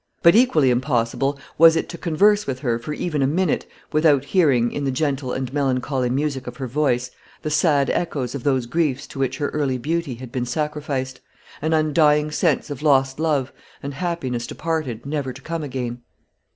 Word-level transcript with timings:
But 0.23 0.35
equally 0.35 0.71
impossible 0.71 1.37
was 1.59 1.75
it 1.75 1.87
to 1.89 1.95
converse 1.99 2.47
with 2.47 2.61
her, 2.61 2.79
for 2.79 2.91
even 2.91 3.21
a 3.21 3.27
minute, 3.27 3.67
without 3.91 4.25
hearing, 4.25 4.71
in 4.71 4.83
the 4.83 4.89
gentle 4.89 5.31
and 5.31 5.53
melancholy 5.53 6.09
music 6.09 6.47
of 6.47 6.57
her 6.57 6.65
voice, 6.65 7.11
the 7.43 7.51
sad 7.51 7.91
echoes 7.91 8.33
of 8.33 8.41
those 8.41 8.65
griefs 8.65 9.05
to 9.05 9.19
which 9.19 9.37
her 9.37 9.49
early 9.49 9.77
beauty 9.77 10.15
had 10.15 10.31
been 10.31 10.47
sacrificed, 10.47 11.21
an 11.61 11.73
undying 11.73 12.31
sense 12.31 12.71
of 12.71 12.81
lost 12.81 13.19
love, 13.19 13.53
and 13.83 13.93
happiness 13.93 14.47
departed, 14.47 15.05
never 15.05 15.31
to 15.31 15.41
come 15.43 15.61
again. 15.61 16.01